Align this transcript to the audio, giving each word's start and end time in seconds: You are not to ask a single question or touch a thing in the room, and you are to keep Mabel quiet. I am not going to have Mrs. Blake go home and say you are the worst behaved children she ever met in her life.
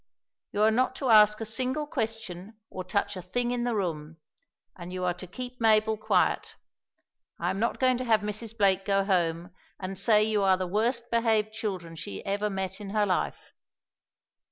You 0.51 0.63
are 0.63 0.71
not 0.71 0.95
to 0.95 1.11
ask 1.11 1.39
a 1.41 1.45
single 1.45 1.85
question 1.85 2.57
or 2.71 2.83
touch 2.83 3.15
a 3.15 3.21
thing 3.21 3.51
in 3.51 3.65
the 3.65 3.75
room, 3.75 4.17
and 4.75 4.91
you 4.91 5.03
are 5.05 5.13
to 5.13 5.27
keep 5.27 5.61
Mabel 5.61 5.95
quiet. 5.95 6.55
I 7.37 7.51
am 7.51 7.59
not 7.59 7.79
going 7.79 7.99
to 7.99 8.05
have 8.05 8.21
Mrs. 8.21 8.57
Blake 8.57 8.83
go 8.83 9.03
home 9.03 9.51
and 9.79 9.99
say 9.99 10.23
you 10.23 10.41
are 10.41 10.57
the 10.57 10.65
worst 10.65 11.11
behaved 11.11 11.53
children 11.53 11.95
she 11.95 12.25
ever 12.25 12.49
met 12.49 12.81
in 12.81 12.89
her 12.89 13.05
life. 13.05 13.53